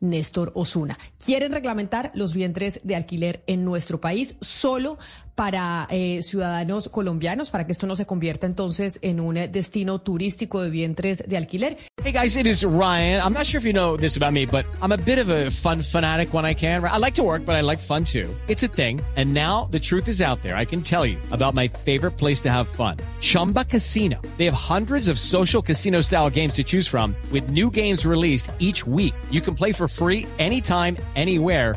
Néstor 0.01 0.53
Osuna. 0.55 0.99
Quieren 1.25 1.53
reglamentar 1.53 2.11
los 2.15 2.35
vientres 2.35 2.81
de 2.85 2.97
alquiler 2.97 3.43
en 3.47 3.65
nuestro 3.65 4.01
país 4.01 4.37
solo 4.41 4.99
para 5.39 5.87
eh, 5.91 6.21
ciudadanos 6.25 6.89
colombianos 6.89 7.53
para 7.53 7.65
que 7.65 7.71
esto 7.71 7.87
no 7.87 7.95
se 7.95 8.07
convierta 8.07 8.45
entonces 8.45 8.99
en 9.03 9.21
un 9.21 9.37
destino 9.53 10.01
turístico 10.01 10.61
de 10.61 10.69
vientres 10.69 11.23
de 11.29 11.37
alquiler. 11.37 11.77
Hey 12.03 12.11
guys, 12.13 12.37
it 12.37 12.45
is 12.45 12.65
Ryan. 12.65 13.23
I'm 13.23 13.35
not 13.35 13.47
sure 13.47 13.61
if 13.61 13.65
you 13.65 13.73
know 13.73 13.97
this 13.97 14.17
about 14.17 14.33
me, 14.33 14.47
but 14.47 14.67
I'm 14.83 14.91
a 14.91 14.97
bit 14.97 15.21
of 15.21 15.29
a 15.29 15.53
fun 15.53 15.85
fanatic 15.85 16.35
when 16.35 16.45
I 16.45 16.57
can. 16.57 16.83
I 16.85 16.99
like 16.99 17.15
to 17.15 17.23
work, 17.23 17.47
but 17.47 17.55
I 17.55 17.61
like 17.61 17.79
fun 17.79 18.05
too. 18.05 18.29
It's 18.49 18.65
a 18.65 18.69
thing. 18.69 19.01
And 19.15 19.33
now 19.33 19.69
the 19.71 19.79
truth 19.79 20.09
is 20.09 20.21
out 20.21 20.43
there. 20.43 20.57
I 20.57 20.65
can 20.65 20.83
tell 20.83 21.07
you 21.07 21.19
about 21.31 21.55
my 21.55 21.69
favorite 21.69 22.19
place 22.19 22.41
to 22.43 22.51
have 22.51 22.67
fun. 22.67 22.97
Chumba 23.21 23.65
Casino. 23.65 24.21
They 24.39 24.45
have 24.47 24.55
hundreds 24.55 25.07
of 25.07 25.21
social 25.21 25.63
casino 25.63 26.01
style 26.03 26.31
games 26.31 26.55
to 26.55 26.65
choose 26.65 26.89
from 26.89 27.15
with 27.31 27.51
new 27.51 27.71
games 27.71 28.05
released 28.05 28.51
each 28.59 28.85
week. 28.85 29.15
You 29.31 29.41
can 29.41 29.55
play 29.55 29.73
for 29.73 29.87
free 29.87 30.27
anytime, 30.41 30.97
anywhere, 31.15 31.77